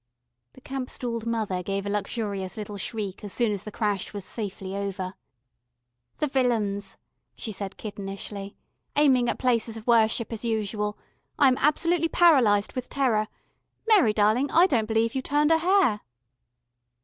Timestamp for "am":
11.49-11.57